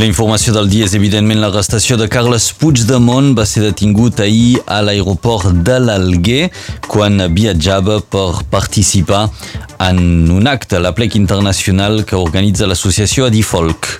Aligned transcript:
La 0.00 0.06
informació 0.08 0.54
del 0.56 0.70
dia 0.72 0.86
és 0.88 0.94
evidentment 0.96 1.42
l'arrestació 1.42 1.98
de 2.00 2.06
Carles 2.08 2.46
Puigdemont 2.56 3.34
va 3.36 3.44
ser 3.44 3.60
detingut 3.66 4.22
ahir 4.24 4.62
a 4.64 4.78
l'aeroport 4.80 5.58
de 5.66 5.76
l'Alguer 5.76 6.46
quan 6.86 7.20
viatjava 7.36 7.98
per 8.00 8.40
participar 8.48 9.26
en 9.90 10.00
un 10.32 10.48
acte 10.48 10.78
a 10.78 10.84
la 10.86 10.94
plec 10.96 11.18
internacional 11.20 12.06
que 12.08 12.16
organitza 12.16 12.70
l'associació 12.70 13.28
Adifolk. 13.28 13.90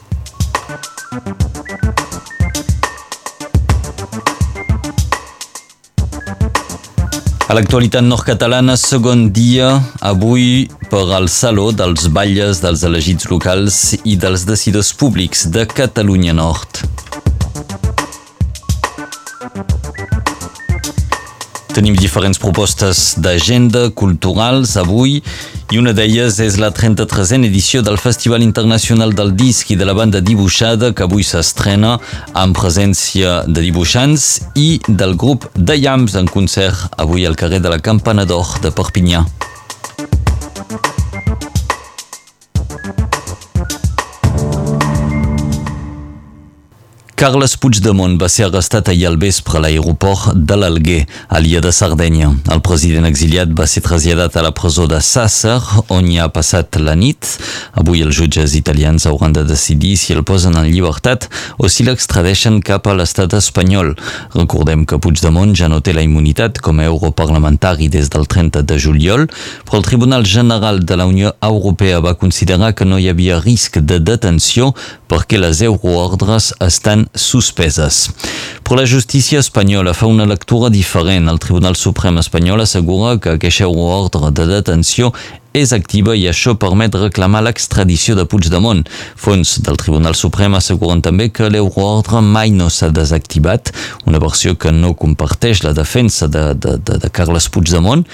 A 7.50 7.54
l'actualitat 7.56 8.04
nord-catalana, 8.06 8.76
segon 8.78 9.24
dia, 9.34 9.72
avui 10.06 10.68
per 10.86 11.02
al 11.16 11.26
Saló 11.26 11.72
dels 11.74 12.06
Balles 12.14 12.62
dels 12.62 12.86
elegits 12.86 13.26
locals 13.26 13.80
i 14.06 14.14
dels 14.14 14.46
decidors 14.46 14.92
públics 14.94 15.48
de 15.50 15.66
Catalunya 15.66 16.36
Nord. 16.38 16.99
Tenim 21.70 21.94
diferents 21.94 22.38
propostes 22.42 23.14
d'agenda 23.22 23.84
culturals 23.94 24.72
avui 24.80 25.20
i 25.70 25.78
una 25.78 25.92
d'elles 25.94 26.40
és 26.42 26.56
la 26.58 26.72
33a 26.74 27.38
edició 27.46 27.82
del 27.86 27.98
Festival 28.02 28.42
Internacional 28.42 29.14
del 29.14 29.30
Disc 29.38 29.70
i 29.70 29.78
de 29.78 29.86
la 29.86 29.94
banda 29.94 30.18
dibuixada 30.20 30.90
que 30.90 31.06
avui 31.06 31.22
s'estrena 31.22 31.92
amb 32.34 32.58
presència 32.58 33.44
de 33.46 33.62
dibuixants 33.62 34.26
i 34.58 34.80
del 34.88 35.14
grup 35.14 35.46
de 35.54 35.78
Yams 35.78 36.18
en 36.18 36.26
concert 36.26 36.90
avui 36.98 37.22
al 37.26 37.38
carrer 37.38 37.62
de 37.62 37.70
la 37.70 37.78
Campana 37.78 38.26
d'Or 38.26 38.58
de 38.64 38.74
Perpinyà. 38.74 39.22
Carles 47.20 47.52
Puigdemont 47.60 48.14
va 48.16 48.30
ser 48.32 48.46
arrestat 48.46 48.86
ahir 48.88 49.04
al 49.10 49.18
vespre 49.20 49.58
a 49.58 49.60
l'aeroport 49.60 50.30
de 50.32 50.56
l'Alguer, 50.56 51.02
a 51.28 51.36
l'illa 51.36 51.60
de 51.60 51.68
Sardenya. 51.68 52.30
El 52.48 52.62
president 52.64 53.04
exiliat 53.04 53.50
va 53.52 53.66
ser 53.68 53.82
traslladat 53.84 54.38
a 54.40 54.44
la 54.46 54.54
presó 54.56 54.86
de 54.88 55.02
Sàsser, 55.04 55.58
on 55.92 56.08
hi 56.08 56.16
ha 56.16 56.30
passat 56.32 56.78
la 56.80 56.94
nit. 56.96 57.28
Avui 57.76 58.00
els 58.00 58.16
jutges 58.16 58.54
italians 58.56 59.04
hauran 59.04 59.36
de 59.36 59.42
decidir 59.44 59.98
si 60.00 60.16
el 60.16 60.24
posen 60.24 60.56
en 60.56 60.70
llibertat 60.72 61.26
o 61.60 61.68
si 61.68 61.84
l'extradeixen 61.84 62.62
cap 62.64 62.88
a 62.88 62.96
l'estat 62.96 63.36
espanyol. 63.36 63.92
Recordem 64.38 64.86
que 64.88 64.96
Puigdemont 64.96 65.52
ja 65.52 65.68
no 65.68 65.82
té 65.84 65.92
la 65.92 66.06
immunitat 66.08 66.62
com 66.64 66.80
a 66.80 66.88
europarlamentari 66.88 67.90
des 67.92 68.08
del 68.08 68.24
30 68.32 68.64
de 68.64 68.80
juliol, 68.80 69.26
però 69.68 69.82
el 69.82 69.88
Tribunal 69.90 70.24
General 70.24 70.80
de 70.80 70.96
la 70.96 71.04
Unió 71.04 71.36
Europea 71.44 72.00
va 72.00 72.16
considerar 72.16 72.72
que 72.72 72.88
no 72.88 72.96
hi 72.96 73.12
havia 73.12 73.42
risc 73.44 73.76
de 73.76 74.00
detenció 74.00 74.72
perquè 75.10 75.40
les 75.40 75.60
euroordres 75.66 76.52
estan 76.62 77.08
suspeses. 77.14 78.06
Però 78.62 78.78
la 78.78 78.86
justícia 78.86 79.42
espanyola 79.42 79.94
fa 79.96 80.06
una 80.06 80.28
lectura 80.30 80.70
diferent. 80.70 81.28
El 81.28 81.42
Tribunal 81.42 81.76
Suprem 81.76 82.20
espanyol 82.22 82.62
assegura 82.62 83.18
que 83.18 83.34
aquesta 83.34 83.68
ordre 83.68 84.30
de 84.30 84.46
detenció 84.46 85.10
és 85.52 85.72
activa 85.74 86.14
i 86.14 86.28
això 86.30 86.54
permet 86.62 86.94
reclamar 86.94 87.42
l'extradició 87.42 88.14
de 88.14 88.26
Puigdemont. 88.30 88.84
Fons 89.18 89.56
del 89.66 89.78
Tribunal 89.80 90.14
Suprem 90.14 90.54
asseguren 90.54 91.02
també 91.02 91.30
que 91.34 91.50
l'euroordre 91.50 92.22
mai 92.22 92.54
no 92.54 92.68
s'ha 92.70 92.92
desactivat, 92.94 93.72
una 94.06 94.22
versió 94.22 94.54
que 94.54 94.70
no 94.70 94.94
comparteix 94.94 95.64
la 95.66 95.74
defensa 95.74 96.30
de, 96.30 96.52
de, 96.54 96.76
de, 96.78 97.00
de 97.02 97.10
Carles 97.10 97.50
Puigdemont, 97.50 98.06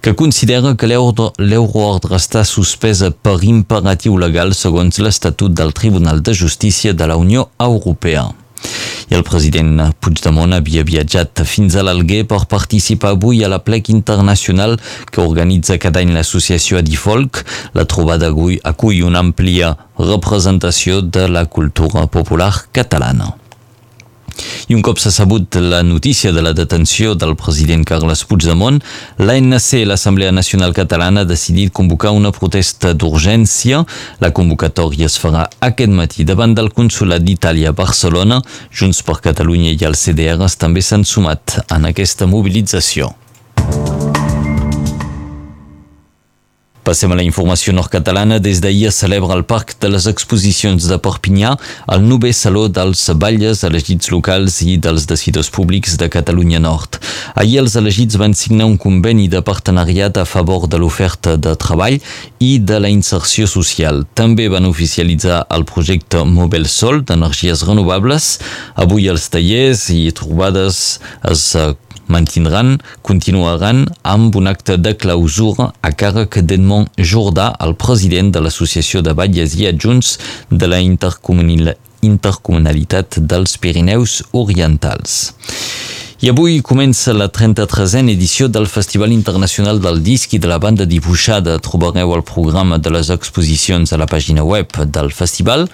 que 0.00 0.14
considera 0.16 0.74
que 0.74 0.88
l'euroordre 0.88 2.16
està 2.16 2.44
suspesa 2.48 3.10
per 3.10 3.38
imperatiu 3.44 4.16
legal 4.18 4.54
segons 4.56 4.98
l'Estatut 4.98 5.52
del 5.52 5.74
Tribunal 5.76 6.22
de 6.22 6.34
Justícia 6.34 6.94
de 6.94 7.08
la 7.10 7.16
Unió 7.20 7.50
Europea 7.60 8.30
i 9.10 9.16
el 9.18 9.24
president 9.26 9.80
Puigdemont 9.98 10.54
havia 10.54 10.84
viatjat 10.86 11.42
fins 11.48 11.74
a 11.74 11.84
l'Alguer 11.86 12.22
per 12.30 12.44
participar 12.50 13.14
avui 13.16 13.42
a 13.42 13.50
la 13.50 13.58
plec 13.66 13.90
internacional 13.90 14.78
que 15.10 15.24
organitza 15.24 15.80
cada 15.82 16.04
any 16.04 16.14
l'associació 16.14 16.78
Adifolk. 16.78 17.42
La 17.74 17.88
trobada 17.90 18.30
avui 18.30 18.60
acull 18.62 19.02
una 19.02 19.24
àmplia 19.26 19.74
representació 19.98 21.02
de 21.02 21.26
la 21.28 21.46
cultura 21.50 22.06
popular 22.06 22.52
catalana. 22.70 23.39
I 24.68 24.76
un 24.76 24.82
cop 24.86 25.00
s'ha 25.02 25.12
sabut 25.14 25.56
la 25.60 25.82
notícia 25.82 26.32
de 26.32 26.42
la 26.42 26.52
detenció 26.56 27.14
del 27.14 27.36
president 27.36 27.84
Carles 27.88 28.24
Puigdemont, 28.24 28.80
l'ANC, 29.18 29.70
l'Assemblea 29.86 30.32
Nacional 30.32 30.74
Catalana, 30.76 31.22
ha 31.22 31.28
decidit 31.28 31.72
convocar 31.72 32.12
una 32.16 32.32
protesta 32.32 32.92
d'urgència. 32.94 33.84
La 34.20 34.32
convocatòria 34.36 35.06
es 35.10 35.18
farà 35.20 35.46
aquest 35.70 35.94
matí 35.94 36.26
davant 36.28 36.54
del 36.54 36.72
Consolat 36.76 37.24
d'Itàlia 37.24 37.70
a 37.70 37.76
Barcelona. 37.76 38.42
Junts 38.70 39.02
per 39.06 39.20
Catalunya 39.24 39.74
i 39.74 39.88
els 39.88 40.06
CDRs 40.06 40.58
també 40.60 40.84
s'han 40.84 41.04
sumat 41.04 41.60
en 41.68 41.90
aquesta 41.90 42.30
mobilització. 42.30 43.14
Passem 46.90 47.12
a 47.12 47.14
la 47.14 47.22
informació 47.22 47.70
nord-catalana. 47.70 48.40
Des 48.42 48.58
d'ahir 48.58 48.90
celebra 48.90 49.36
al 49.36 49.44
Parc 49.46 49.76
de 49.78 49.86
les 49.92 50.08
Exposicions 50.10 50.88
de 50.90 50.96
Perpinyà 50.98 51.52
el 51.94 52.00
novè 52.02 52.32
Saló 52.34 52.64
dels 52.66 53.04
Balles 53.14 53.60
elegits 53.68 54.10
locals 54.10 54.56
i 54.66 54.74
dels 54.74 55.04
decidors 55.06 55.52
públics 55.54 55.94
de 56.00 56.08
Catalunya 56.10 56.58
Nord. 56.58 56.98
Ahir 57.38 57.60
els 57.62 57.76
elegits 57.78 58.18
van 58.18 58.34
signar 58.34 58.66
un 58.66 58.74
conveni 58.74 59.28
de 59.30 59.38
partenariat 59.38 60.18
a 60.18 60.24
favor 60.26 60.66
de 60.66 60.80
l'oferta 60.82 61.36
de 61.36 61.52
treball 61.54 62.00
i 62.42 62.56
de 62.58 62.80
la 62.82 62.90
inserció 62.90 63.46
social. 63.46 64.02
També 64.18 64.48
van 64.50 64.66
oficialitzar 64.66 65.44
el 65.46 65.68
projecte 65.70 66.24
Mobile 66.26 66.66
Sol 66.66 67.04
d'energies 67.06 67.62
renovables. 67.70 68.32
Avui 68.74 69.06
els 69.14 69.30
tallers 69.30 69.86
i 69.94 70.08
trobades 70.10 70.98
es 71.30 71.46
mantindran, 72.10 72.82
continuaran 73.06 73.86
amb 74.02 74.34
un 74.36 74.46
acte 74.50 74.76
de 74.76 74.94
clausura 74.98 75.72
a 75.80 75.90
càrrec 76.02 76.38
d'Edmond 76.42 76.88
Jordà, 76.98 77.56
el 77.64 77.74
president 77.78 78.30
de 78.34 78.40
l'Associació 78.44 79.02
de 79.06 79.12
Batlles 79.14 79.54
i 79.60 79.66
Adjunts 79.70 80.18
de 80.50 80.66
la 80.70 80.78
Intercomunalitat 80.80 83.18
dels 83.32 83.50
Pirineus 83.62 84.12
Orientals. 84.32 85.32
I 86.20 86.28
avui 86.28 86.58
comença 86.60 87.14
la 87.16 87.30
33a 87.32 88.02
edició 88.12 88.50
del 88.52 88.66
Festival 88.68 89.08
Internacional 89.14 89.78
del 89.80 90.02
Disc 90.04 90.34
i 90.36 90.38
de 90.38 90.50
la 90.50 90.58
banda 90.60 90.84
dibuixada. 90.84 91.54
Trobareu 91.64 92.12
el 92.12 92.20
programa 92.28 92.76
de 92.76 92.90
les 92.92 93.08
exposicions 93.08 93.94
a 93.94 93.96
la 93.96 94.04
pàgina 94.04 94.44
web 94.44 94.68
del 94.92 95.08
festival. 95.16 95.64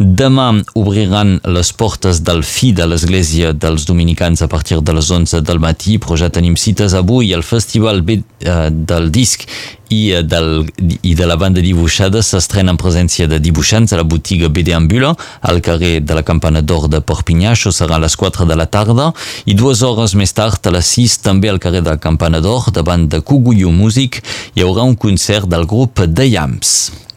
Demà 0.00 0.46
obriran 0.80 1.34
les 1.44 1.70
portes 1.76 2.22
del 2.24 2.38
fi 2.40 2.70
de 2.72 2.86
l'església 2.88 3.50
dels 3.52 3.84
dominicans 3.84 4.40
a 4.40 4.46
partir 4.48 4.78
de 4.80 4.94
les 4.96 5.10
11 5.12 5.42
del 5.44 5.58
matí, 5.60 5.98
però 6.00 6.16
ja 6.16 6.30
tenim 6.32 6.54
cites 6.56 6.94
avui. 6.96 7.34
El 7.36 7.42
Festival 7.44 8.00
B 8.00 8.16
eh, 8.16 8.70
del 8.72 9.10
Disc 9.12 9.44
i, 9.90 10.14
eh, 10.16 10.22
del, 10.24 10.64
i 11.04 11.12
de 11.14 11.26
la 11.28 11.36
banda 11.36 11.60
dibuixada 11.60 12.22
s'estrena 12.24 12.72
en 12.72 12.78
presència 12.80 13.28
de 13.28 13.42
dibuixants 13.44 13.92
a 13.92 13.98
la 14.00 14.06
botiga 14.08 14.48
BD 14.48 14.72
Ambula 14.72 15.12
al 15.42 15.60
carrer 15.60 16.00
de 16.00 16.16
la 16.16 16.24
Campana 16.24 16.64
d'Or 16.64 16.88
de 16.88 17.02
Perpinyà. 17.04 17.52
Això 17.52 17.68
serà 17.68 18.00
a 18.00 18.04
les 18.06 18.16
4 18.16 18.48
de 18.48 18.56
la 18.56 18.70
tarda 18.72 19.10
i 19.44 19.52
dues 19.52 19.84
hores 19.84 20.16
més 20.16 20.32
tard, 20.32 20.64
a 20.64 20.74
les 20.78 20.94
6, 20.96 21.18
també 21.28 21.52
al 21.52 21.60
carrer 21.60 21.84
de 21.84 21.92
la 21.92 22.00
Campana 22.00 22.40
d'Or, 22.40 22.72
davant 22.72 23.04
de 23.04 23.20
Cuguyu 23.20 23.68
Music, 23.68 24.22
hi 24.56 24.64
haurà 24.64 24.88
un 24.88 24.96
concert 24.96 25.44
del 25.44 25.68
grup 25.68 26.00
The 26.08 26.30
Yams. 26.32 27.09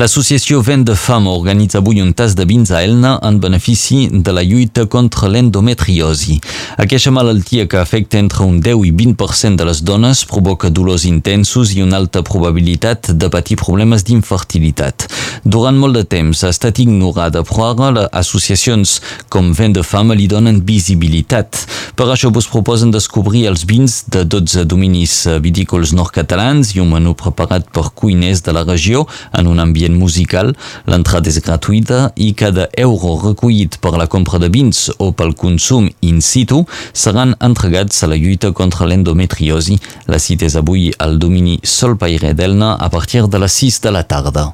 L'associació 0.00 0.62
Vent 0.64 0.86
de 0.88 0.94
Fam 0.96 1.26
organitza 1.28 1.78
avui 1.82 2.00
un 2.00 2.14
tas 2.16 2.32
de 2.34 2.46
vins 2.48 2.70
a 2.72 2.80
Elna 2.80 3.18
en 3.28 3.36
benefici 3.42 4.06
de 4.10 4.32
la 4.32 4.42
lluita 4.42 4.86
contra 4.86 5.28
l'endometriosi. 5.28 6.38
Aquesta 6.80 7.12
malaltia 7.12 7.66
que 7.68 7.76
afecta 7.76 8.16
entre 8.16 8.46
un 8.46 8.60
10 8.64 8.86
i 8.88 8.92
20% 8.96 9.60
de 9.60 9.66
les 9.68 9.82
dones 9.84 10.24
provoca 10.24 10.70
dolors 10.70 11.04
intensos 11.04 11.74
i 11.76 11.84
una 11.84 12.00
alta 12.00 12.22
probabilitat 12.24 13.10
de 13.12 13.28
patir 13.28 13.58
problemes 13.60 14.06
d'infertilitat. 14.08 15.06
Durant 15.44 15.76
molt 15.76 15.98
de 15.98 16.04
temps 16.08 16.40
ha 16.40 16.52
estat 16.54 16.80
ignorada, 16.80 17.44
però 17.44 17.68
ara 17.74 17.90
les 17.98 18.08
associacions 18.22 18.96
com 19.28 19.52
Vent 19.52 19.76
de 19.76 19.84
Fam 19.84 20.14
li 20.16 20.28
donen 20.30 20.62
visibilitat. 20.64 21.66
Per 21.96 22.08
això 22.08 22.32
vos 22.32 22.48
proposen 22.48 22.90
descobrir 22.94 23.44
els 23.50 23.66
vins 23.68 24.02
de 24.08 24.24
12 24.24 24.64
dominis 24.64 25.18
vitícols 25.44 25.92
nord-catalans 25.92 26.72
i 26.72 26.80
un 26.80 26.90
menú 26.94 27.12
preparat 27.18 27.68
per 27.68 27.90
cuiners 27.92 28.40
de 28.46 28.56
la 28.56 28.64
regió 28.64 29.04
en 29.36 29.41
un 29.50 29.58
ambient 29.62 29.96
musical, 29.98 30.54
l'entrada 30.86 31.30
és 31.30 31.40
gratuïta 31.42 32.12
i 32.16 32.32
cada 32.38 32.68
euro 32.78 33.18
recollit 33.22 33.78
per 33.82 33.94
la 33.98 34.06
compra 34.06 34.40
de 34.42 34.50
vins 34.52 34.88
o 34.98 35.12
pel 35.12 35.34
consum 35.34 35.90
in 36.00 36.22
situ 36.22 36.62
seran 36.92 37.36
entregats 37.40 38.02
a 38.02 38.10
la 38.12 38.16
lluita 38.16 38.52
contra 38.52 38.86
l'endometriosi. 38.86 39.78
La 40.06 40.22
cita 40.22 40.46
és 40.48 40.56
avui 40.56 40.90
al 40.98 41.18
domini 41.18 41.58
Sol 41.62 41.96
Paire 41.96 42.34
d'Elna 42.34 42.74
a 42.78 42.90
partir 42.90 43.28
de 43.28 43.38
les 43.38 43.62
6 43.62 43.80
de 43.82 43.96
la 43.98 44.04
tarda. 44.04 44.52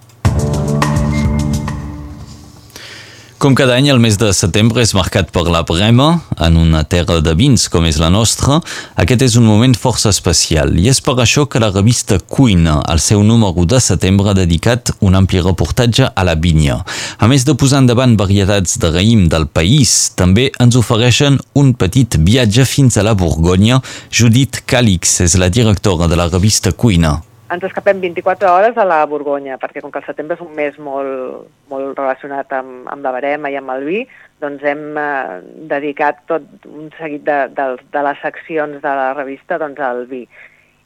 Com 3.39 3.55
cada 3.55 3.77
any, 3.79 3.87
el 3.87 4.01
mes 4.03 4.17
de 4.19 4.33
setembre 4.35 4.83
és 4.83 4.91
marcat 4.99 5.29
per 5.31 5.45
la 5.47 5.61
Brema, 5.63 6.09
en 6.43 6.57
una 6.59 6.81
terra 6.83 7.21
de 7.23 7.37
vins 7.39 7.69
com 7.71 7.85
és 7.87 8.01
la 8.03 8.09
nostra. 8.11 8.57
Aquest 8.99 9.23
és 9.29 9.37
un 9.39 9.47
moment 9.47 9.77
força 9.79 10.11
especial 10.11 10.75
i 10.75 10.89
és 10.91 10.99
per 11.07 11.15
això 11.23 11.45
que 11.47 11.63
la 11.63 11.69
revista 11.71 12.19
Cuina, 12.19 12.81
al 12.83 12.99
seu 12.99 13.23
número 13.23 13.63
de 13.63 13.79
setembre, 13.79 14.33
ha 14.33 14.35
dedicat 14.35 14.91
un 14.99 15.15
ampli 15.15 15.39
reportatge 15.39 16.11
a 16.11 16.27
la 16.27 16.35
vinya. 16.35 16.81
A 17.23 17.31
més 17.31 17.47
de 17.47 17.55
posar 17.55 17.85
endavant 17.85 18.19
varietats 18.19 18.75
de 18.83 18.91
raïm 18.91 19.29
del 19.31 19.47
país, 19.47 19.95
també 20.19 20.51
ens 20.59 20.75
ofereixen 20.75 21.39
un 21.55 21.77
petit 21.79 22.19
viatge 22.19 22.67
fins 22.67 22.99
a 22.99 23.07
la 23.07 23.15
Borgonya. 23.15 23.79
Judit 24.11 24.65
Calix 24.67 25.21
és 25.29 25.39
la 25.39 25.47
directora 25.47 26.11
de 26.11 26.19
la 26.19 26.27
revista 26.27 26.75
Cuina 26.75 27.21
ens 27.51 27.65
escapem 27.65 28.01
24 28.01 28.49
hores 28.53 28.77
a 28.77 28.85
la 28.85 28.99
Borgonya, 29.09 29.57
perquè 29.61 29.81
com 29.81 29.93
que 29.93 30.03
el 30.03 30.07
setembre 30.07 30.37
és 30.37 30.45
un 30.45 30.53
mes 30.57 30.77
molt, 30.83 31.47
molt 31.71 31.97
relacionat 31.97 32.53
amb, 32.53 32.85
amb 32.93 33.07
la 33.07 33.13
barema 33.15 33.51
i 33.51 33.57
amb 33.57 33.73
el 33.73 33.87
vi, 33.89 34.03
doncs 34.43 34.65
hem 34.69 34.99
eh, 35.01 35.41
dedicat 35.71 36.21
tot 36.29 36.45
un 36.69 36.93
seguit 36.99 37.25
de, 37.25 37.39
de, 37.57 37.67
de 37.95 38.05
les 38.05 38.21
seccions 38.25 38.79
de 38.85 38.95
la 39.01 39.11
revista 39.17 39.59
doncs, 39.61 39.81
al 39.81 40.05
vi. 40.11 40.27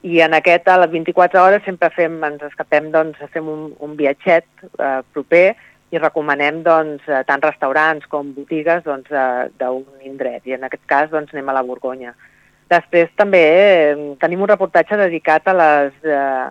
I 0.03 0.23
en 0.23 0.35
aquest, 0.39 0.71
a 0.71 0.79
les 0.83 0.91
24 0.95 1.43
hores, 1.43 1.67
sempre 1.67 1.91
fem, 1.95 2.17
ens 2.27 2.43
escapem, 2.47 2.91
doncs, 2.95 3.19
fem 3.35 3.51
un, 3.51 3.69
un 3.83 3.99
viatget 3.99 4.47
eh, 4.79 5.01
proper 5.15 5.47
i 5.93 6.01
recomanem 6.01 6.63
doncs, 6.67 7.05
eh, 7.11 7.23
tant 7.29 7.43
restaurants 7.43 8.07
com 8.11 8.33
botigues 8.39 8.87
doncs, 8.87 9.11
eh, 9.11 9.51
d'un 9.59 9.83
doncs, 9.83 10.07
indret. 10.07 10.47
I 10.47 10.57
en 10.59 10.71
aquest 10.71 10.87
cas 10.91 11.11
doncs, 11.11 11.35
anem 11.35 11.51
a 11.51 11.59
la 11.59 11.67
Borgonya. 11.67 12.15
Després 12.73 13.11
també 13.19 13.41
eh, 13.43 13.97
tenim 14.23 14.43
un 14.45 14.51
reportatge 14.51 14.97
dedicat 14.97 15.49
a 15.51 15.57
les 15.59 16.07
eh, 16.07 16.47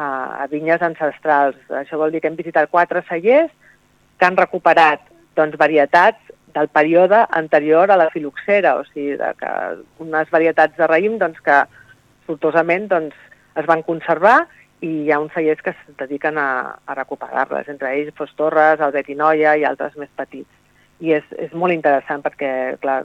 a, 0.00 0.08
a 0.42 0.46
vinyes 0.50 0.82
ancestrals. 0.82 1.58
Això 1.82 1.98
vol 2.00 2.12
dir 2.12 2.22
que 2.22 2.30
hem 2.30 2.38
visitat 2.38 2.70
quatre 2.72 3.04
cellers 3.08 3.52
que 4.18 4.28
han 4.28 4.38
recuperat 4.38 5.02
doncs, 5.38 5.58
varietats 5.60 6.32
del 6.54 6.68
període 6.68 7.22
anterior 7.38 7.90
a 7.90 7.98
la 8.00 8.08
filoxera, 8.10 8.74
o 8.80 8.86
sigui, 8.88 9.14
de 9.20 9.30
que 9.38 9.50
unes 10.02 10.32
varietats 10.34 10.76
de 10.76 10.88
raïm 10.90 11.18
doncs, 11.20 11.38
que 11.44 11.60
sortosament 12.26 12.88
doncs, 12.90 13.14
es 13.60 13.66
van 13.66 13.84
conservar 13.86 14.40
i 14.80 14.90
hi 15.04 15.12
ha 15.12 15.20
uns 15.20 15.34
cellers 15.36 15.60
que 15.62 15.74
es 15.74 15.80
dediquen 16.00 16.38
a, 16.40 16.76
a 16.86 16.96
recuperar-les, 16.96 17.68
entre 17.68 17.92
ells 17.94 18.14
Fos 18.16 18.32
Torres, 18.38 18.80
Albert 18.80 19.10
i 19.12 19.16
Noia 19.18 19.56
i 19.60 19.66
altres 19.68 19.96
més 20.00 20.10
petits. 20.16 20.48
I 21.00 21.14
és, 21.18 21.26
és 21.36 21.52
molt 21.56 21.74
interessant 21.74 22.24
perquè, 22.24 22.52
clar, 22.80 23.02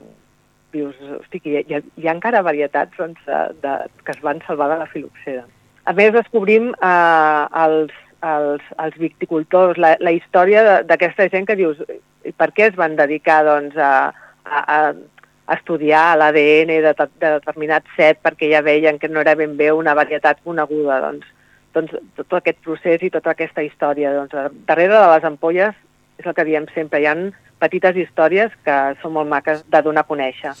dius, 0.76 0.96
hosti, 1.18 1.40
hi 1.44 1.62
ha, 1.76 1.82
hi 1.82 2.08
ha 2.08 2.14
encara 2.14 2.44
varietats 2.46 2.96
doncs, 3.00 3.20
de, 3.26 3.42
de, 3.64 3.76
que 4.04 4.14
es 4.14 4.22
van 4.24 4.42
salvar 4.46 4.70
de 4.72 4.80
la 4.82 4.90
filoxera. 4.92 5.46
A 5.86 5.94
més, 5.96 6.12
descobrim 6.14 6.72
eh, 6.74 7.42
els, 7.64 7.92
els, 8.26 8.70
els 8.82 8.96
viticultors, 9.00 9.78
la, 9.82 9.94
la 10.02 10.14
història 10.14 10.82
d'aquesta 10.86 11.28
gent 11.32 11.46
que 11.48 11.58
dius, 11.58 11.82
per 12.36 12.50
què 12.54 12.70
es 12.70 12.78
van 12.78 12.96
dedicar 12.98 13.42
doncs, 13.46 13.76
a, 13.78 14.10
a, 14.44 14.80
a 15.46 15.54
estudiar 15.54 16.16
l'ADN 16.18 16.72
de, 16.82 16.92
de 16.92 17.30
determinat 17.38 17.86
set 17.96 18.18
perquè 18.24 18.50
ja 18.50 18.64
veien 18.66 18.98
que 18.98 19.08
no 19.08 19.22
era 19.22 19.36
ben 19.38 19.56
bé 19.56 19.70
una 19.72 19.94
varietat 19.94 20.42
coneguda. 20.44 21.00
Doncs, 21.06 21.26
doncs 21.76 21.94
tot 22.18 22.40
aquest 22.40 22.62
procés 22.66 23.02
i 23.06 23.12
tota 23.14 23.34
aquesta 23.34 23.62
història. 23.62 24.14
Doncs, 24.16 24.56
darrere 24.66 24.96
de 24.96 25.10
les 25.14 25.28
ampolles 25.28 25.74
és 26.18 26.26
el 26.26 26.34
que 26.34 26.46
diem 26.48 26.66
sempre, 26.74 27.00
hi 27.00 27.10
han 27.10 27.28
petites 27.62 27.96
històries 27.96 28.54
que 28.64 28.78
són 29.02 29.16
molt 29.16 29.30
maques 29.30 29.64
de 29.70 29.82
donar 29.82 30.04
a 30.04 30.10
conèixer. 30.10 30.54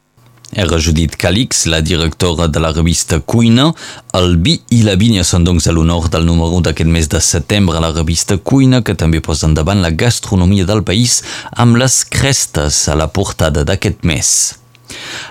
Era 0.56 0.78
Judit 0.78 1.16
Calix, 1.16 1.66
la 1.66 1.80
directora 1.82 2.46
de 2.48 2.60
la 2.60 2.70
revista 2.72 3.18
Cuina. 3.20 3.72
El 4.14 4.36
vi 4.40 4.54
i 4.72 4.82
la 4.86 4.94
vinya 4.96 5.24
són 5.26 5.44
doncs 5.44 5.66
a 5.66 5.74
l'honor 5.74 6.06
del 6.12 6.24
número 6.24 6.62
d'aquest 6.64 6.88
mes 6.88 7.10
de 7.12 7.20
setembre 7.20 7.76
a 7.76 7.82
la 7.82 7.92
revista 7.92 8.38
Cuina, 8.38 8.80
que 8.82 8.94
també 8.94 9.20
posa 9.20 9.50
endavant 9.50 9.82
la 9.82 9.90
gastronomia 9.90 10.64
del 10.64 10.84
país 10.86 11.22
amb 11.52 11.76
les 11.76 12.04
crestes 12.04 12.86
a 12.88 12.94
la 12.96 13.10
portada 13.10 13.66
d'aquest 13.66 14.06
mes. 14.06 14.30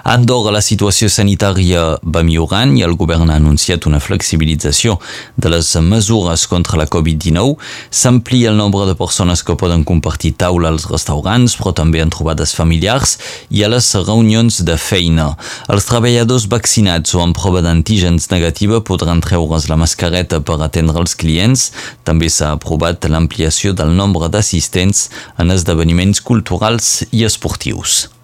A 0.05 0.13
Andorra 0.13 0.51
la 0.53 0.61
situació 0.61 1.07
sanitària 1.09 1.81
va 2.03 2.21
millorant 2.25 2.75
i 2.77 2.83
el 2.85 2.93
govern 2.99 3.31
ha 3.31 3.37
anunciat 3.39 3.87
una 3.89 4.01
flexibilització 4.03 4.99
de 5.41 5.49
les 5.49 5.71
mesures 5.81 6.45
contra 6.51 6.77
la 6.77 6.85
Covid-19. 6.85 7.55
S'amplia 7.89 8.51
el 8.51 8.59
nombre 8.59 8.85
de 8.85 8.95
persones 8.99 9.43
que 9.43 9.57
poden 9.57 9.83
compartir 9.83 10.35
taula 10.37 10.69
als 10.69 10.87
restaurants, 10.91 11.57
però 11.57 11.73
també 11.73 12.03
en 12.03 12.13
trobades 12.13 12.53
familiars 12.53 13.17
i 13.49 13.63
a 13.65 13.71
les 13.71 13.91
reunions 14.05 14.61
de 14.67 14.77
feina. 14.77 15.31
Els 15.73 15.89
treballadors 15.89 16.47
vaccinats 16.51 17.15
o 17.17 17.23
amb 17.25 17.37
prova 17.37 17.63
d'antígens 17.65 18.29
negativa 18.31 18.83
podran 18.85 19.23
treure's 19.25 19.69
la 19.71 19.79
mascareta 19.81 20.41
per 20.45 20.59
atendre 20.61 21.01
els 21.01 21.15
clients. 21.17 21.71
També 22.05 22.29
s'ha 22.29 22.53
aprovat 22.55 23.09
l'ampliació 23.09 23.73
del 23.73 23.95
nombre 23.97 24.29
d'assistents 24.29 25.09
en 25.41 25.55
esdeveniments 25.55 26.21
culturals 26.21 27.01
i 27.11 27.25
esportius. 27.25 28.14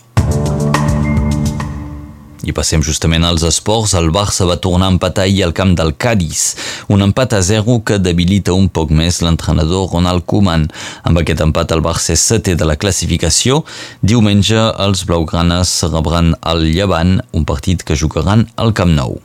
I 2.42 2.54
passem 2.58 2.82
justament 2.82 3.26
als 3.28 3.44
esports. 3.46 3.94
El 3.98 4.10
Barça 4.14 4.48
va 4.50 4.58
tornar 4.58 4.88
a 4.90 4.94
empatar 4.96 5.28
ahir 5.28 5.44
al 5.46 5.54
camp 5.54 5.76
del 5.78 5.94
Cádiz. 5.94 6.56
Un 6.90 7.06
empat 7.06 7.36
a 7.38 7.42
zero 7.46 7.80
que 7.86 8.00
debilita 8.02 8.56
un 8.58 8.70
poc 8.70 8.90
més 8.90 9.22
l'entrenador 9.22 9.92
Ronald 9.92 10.26
Koeman. 10.26 10.66
Amb 11.06 11.22
aquest 11.22 11.46
empat 11.46 11.76
el 11.76 11.86
Barça 11.86 12.16
és 12.16 12.26
setè 12.34 12.58
de 12.58 12.66
la 12.66 12.80
classificació. 12.82 13.62
Diumenge 14.02 14.58
els 14.82 15.06
blaugranes 15.06 15.78
rebran 15.92 16.34
el 16.42 16.66
Llevant, 16.72 17.20
un 17.32 17.46
partit 17.46 17.86
que 17.86 18.00
jugaran 18.00 18.48
al 18.58 18.74
Camp 18.74 18.98
Nou. 18.98 19.20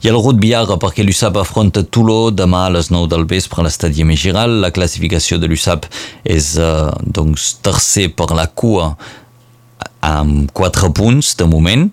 I 0.00 0.08
el 0.08 0.16
rugby 0.16 0.54
ara 0.56 0.78
perquè 0.80 1.04
l'USAP 1.04 1.34
afronta 1.36 1.82
Toló 1.84 2.30
demà 2.32 2.62
a 2.64 2.70
les 2.72 2.88
9 2.88 3.10
del 3.12 3.26
vespre 3.28 3.60
a 3.60 3.66
l'estadi 3.66 4.06
Giral. 4.16 4.62
La 4.62 4.70
classificació 4.70 5.36
de 5.38 5.50
l'USAP 5.50 5.84
és 6.24 6.54
eh, 6.56 6.88
doncs, 7.04 7.58
tercer 7.60 8.08
per 8.16 8.30
la 8.32 8.46
cua 8.46 8.94
amb 10.00 10.50
4 10.52 10.92
punts 10.96 11.36
de 11.36 11.46
moment. 11.48 11.88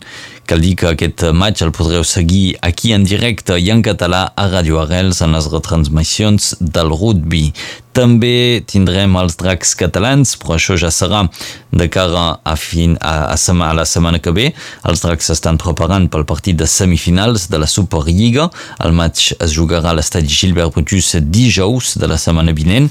Cal 0.47 0.61
dir 0.63 0.77
que 0.79 0.87
aquest 0.87 1.25
maig 1.35 1.59
el 1.59 1.73
podreu 1.75 2.05
seguir 2.07 2.55
aquí 2.63 2.93
en 2.95 3.03
directe 3.03 3.57
i 3.59 3.67
en 3.73 3.81
català 3.83 4.29
a 4.31 4.45
Radio 4.47 4.79
Arrels 4.79 5.19
en 5.25 5.35
les 5.35 5.49
retransmissions 5.51 6.53
del 6.61 6.93
rugby. 6.93 7.49
També 7.97 8.63
tindrem 8.63 9.17
els 9.19 9.35
dracs 9.35 9.73
catalans, 9.75 10.37
però 10.39 10.55
això 10.55 10.77
ja 10.79 10.87
serà 10.93 11.25
de 11.73 11.89
cara 11.91 12.37
a, 12.39 12.55
fin, 12.55 12.95
a, 13.01 13.33
a, 13.33 13.35
sema, 13.35 13.73
a 13.73 13.75
la 13.75 13.83
setmana 13.89 14.21
que 14.23 14.31
ve. 14.31 14.47
Els 14.87 15.03
dracs 15.03 15.27
s'estan 15.27 15.59
preparant 15.59 16.07
pel 16.13 16.23
partit 16.29 16.55
de 16.55 16.69
semifinals 16.69 17.49
de 17.51 17.59
la 17.59 17.67
Superliga. 17.67 18.47
El 18.85 18.95
maig 18.95 19.33
es 19.35 19.51
jugarà 19.57 19.91
a 19.91 19.97
l'estadi 19.99 20.31
Gilbert 20.31 20.77
Brutus 20.77 21.17
dijous 21.27 21.97
de 21.99 22.07
la 22.07 22.21
setmana 22.21 22.55
vinent. 22.55 22.87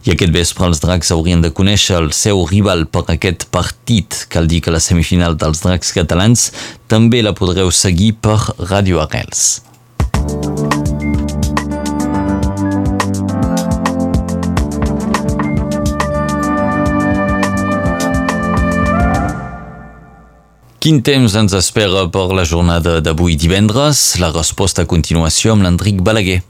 I 0.00 0.14
aquest 0.14 0.32
vespre 0.32 0.64
els 0.64 0.80
dracs 0.80 1.10
haurien 1.12 1.42
de 1.44 1.50
conèixer 1.52 1.98
el 2.00 2.12
seu 2.16 2.46
rival 2.48 2.86
per 2.88 3.02
aquest 3.12 3.50
partit. 3.52 4.22
Cal 4.32 4.48
dir 4.48 4.62
que 4.64 4.72
la 4.72 4.80
semifinal 4.80 5.36
dels 5.36 5.60
dracs 5.60 5.92
catalans 5.92 6.46
també 6.88 7.20
la 7.20 7.34
podreu 7.36 7.68
seguir 7.68 8.14
per 8.16 8.38
Radio 8.70 9.02
Arrels. 9.04 9.60
Quin 20.80 21.02
temps 21.04 21.34
ens 21.36 21.52
espera 21.52 22.06
per 22.08 22.30
la 22.32 22.46
jornada 22.48 23.02
d'avui 23.04 23.36
divendres? 23.36 24.14
La 24.16 24.32
resposta 24.32 24.86
a 24.86 24.88
continuació 24.88 25.52
amb 25.52 25.68
l'Enric 25.68 26.00
Balaguer. 26.00 26.40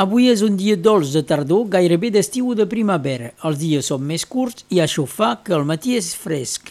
Avui 0.00 0.30
és 0.32 0.40
un 0.40 0.54
dia 0.56 0.78
dolç 0.80 1.10
de 1.12 1.20
tardor, 1.28 1.66
gairebé 1.68 2.08
d'estiu 2.14 2.46
o 2.48 2.54
de 2.56 2.64
primavera. 2.64 3.34
Els 3.44 3.58
dies 3.60 3.88
són 3.90 4.06
més 4.08 4.22
curts 4.24 4.62
i 4.72 4.78
això 4.80 5.02
fa 5.04 5.34
que 5.44 5.52
el 5.52 5.66
matí 5.68 5.92
és 5.98 6.14
fresc. 6.16 6.70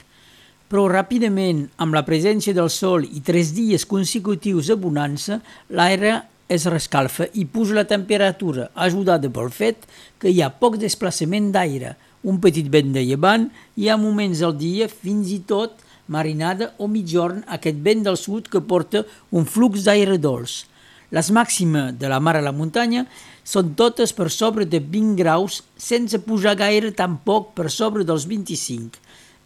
Però 0.66 0.88
ràpidament, 0.90 1.60
amb 1.78 1.94
la 1.94 2.02
presència 2.08 2.56
del 2.58 2.72
sol 2.74 3.06
i 3.06 3.22
tres 3.28 3.52
dies 3.54 3.86
consecutius 3.86 4.72
de 4.72 4.78
bonança, 4.82 5.38
l'aire 5.70 6.16
es 6.50 6.66
rescalfa 6.74 7.28
i 7.38 7.46
puja 7.46 7.78
la 7.78 7.86
temperatura, 7.92 8.72
ajudada 8.74 9.30
pel 9.30 9.54
fet 9.54 9.86
que 10.18 10.34
hi 10.34 10.42
ha 10.42 10.50
poc 10.64 10.80
desplaçament 10.82 11.52
d'aire, 11.54 11.94
un 12.26 12.42
petit 12.42 12.66
vent 12.66 12.96
de 12.98 13.06
llevant 13.12 13.46
i 13.78 13.94
a 13.94 14.00
moments 14.08 14.42
del 14.42 14.58
dia 14.58 14.90
fins 14.90 15.30
i 15.30 15.44
tot 15.54 15.86
marinada 16.10 16.72
o 16.82 16.90
mitjorn 16.90 17.46
aquest 17.46 17.78
vent 17.86 18.02
del 18.10 18.18
sud 18.18 18.50
que 18.50 18.66
porta 18.74 19.06
un 19.30 19.46
flux 19.46 19.86
d'aire 19.86 20.18
dolç. 20.18 20.64
Les 21.12 21.32
màximes 21.34 21.96
de 21.98 22.10
la 22.10 22.20
mar 22.22 22.36
a 22.38 22.42
la 22.46 22.54
muntanya 22.54 23.08
són 23.42 23.74
totes 23.74 24.12
per 24.14 24.28
sobre 24.30 24.68
de 24.70 24.78
20 24.78 25.16
graus 25.18 25.64
sense 25.74 26.20
pujar 26.22 26.54
gaire 26.60 26.92
tampoc 26.94 27.56
per 27.58 27.72
sobre 27.74 28.06
dels 28.06 28.28
25. 28.30 29.00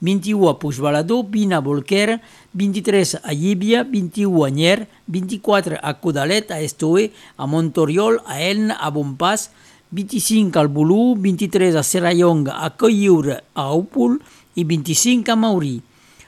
21 0.03 0.49
a 0.49 0.57
Puigbalador, 0.59 1.23
20 1.31 1.55
a 1.55 1.61
Bolquera, 1.63 2.17
23 2.51 3.15
a 3.23 3.31
Llíbia, 3.31 3.85
21 3.87 4.43
a 4.43 4.49
Nyer, 4.51 4.89
24 5.07 5.79
a 5.79 5.93
Codalet, 6.01 6.51
a 6.51 6.59
Estoé, 6.59 7.13
a 7.37 7.47
Montoriol, 7.47 8.19
a 8.27 8.41
Elna, 8.43 8.75
a 8.75 8.91
Bonpas, 8.91 9.51
25 9.91 10.59
al 10.59 10.67
Bolú, 10.67 11.15
23 11.15 11.79
a 11.79 11.83
Serrallonga, 11.83 12.59
a 12.59 12.75
Colliure, 12.75 13.39
a 13.55 13.71
Opul 13.71 14.19
i 14.59 14.67
25 14.67 15.31
a 15.31 15.39
Maurí. 15.39 15.77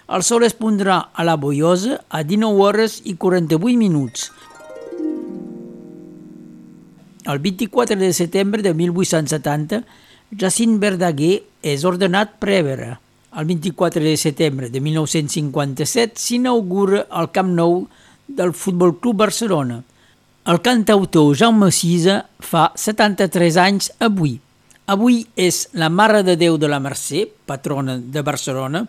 El 0.07 0.23
sol 0.23 0.47
es 0.47 0.55
pondrà 0.55 1.09
a 1.11 1.27
la 1.27 1.35
Boiosa 1.35 2.05
a 2.07 2.23
19 2.23 2.61
hores 2.63 3.01
i 3.03 3.17
48 3.19 3.75
minuts. 3.75 4.29
El 7.25 7.39
24 7.39 7.95
de 7.97 8.13
setembre 8.13 8.61
de 8.61 8.73
1870, 8.73 9.81
Jacint 10.37 10.77
Verdaguer 10.79 11.39
és 11.65 11.83
ordenat 11.89 12.35
prèvere. 12.41 12.99
El 13.35 13.47
24 13.49 14.03
de 14.03 14.13
setembre 14.15 14.69
de 14.69 14.79
1957 14.79 16.21
s'inaugura 16.21 17.07
el 17.09 17.31
Camp 17.33 17.49
Nou 17.57 17.87
del 18.27 18.53
Futbol 18.53 18.93
Club 19.01 19.23
Barcelona. 19.25 19.81
El 20.45 20.61
cantautor 20.61 21.33
Jaume 21.33 21.71
Sisa 21.73 22.19
fa 22.37 22.67
73 22.77 23.57
anys 23.57 23.89
avui. 23.97 24.37
Avui 24.85 25.23
és 25.33 25.63
la 25.73 25.89
Mare 25.89 26.21
de 26.21 26.37
Déu 26.37 26.59
de 26.61 26.69
la 26.69 26.77
Mercè, 26.79 27.25
patrona 27.49 27.97
de 27.97 28.21
Barcelona. 28.21 28.85